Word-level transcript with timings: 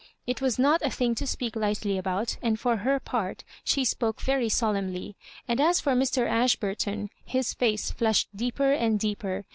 It 0.25 0.41
was 0.41 0.57
not 0.57 0.81
a 0.81 0.89
thing 0.89 1.13
to 1.13 1.27
speak 1.27 1.55
lightly 1.55 1.95
about, 1.95 2.37
and 2.41 2.59
for 2.59 2.77
her 2.77 2.99
part 2.99 3.43
she 3.63 3.85
spoke 3.85 4.19
very 4.19 4.49
solemnly; 4.49 5.15
and 5.47 5.61
as 5.61 5.79
for 5.79 5.93
Mr. 5.93 6.27
Ashburton, 6.27 7.11
his 7.23 7.53
face 7.53 7.91
flushed 7.91 8.35
deeper 8.35 8.71
and 8.71 8.99
deeper. 8.99 9.45